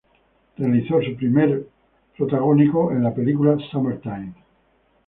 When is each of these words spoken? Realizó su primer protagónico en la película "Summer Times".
Realizó 0.57 0.99
su 1.03 1.15
primer 1.15 1.67
protagónico 2.17 2.91
en 2.91 3.03
la 3.03 3.13
película 3.13 3.55
"Summer 3.69 3.99
Times". 4.01 4.33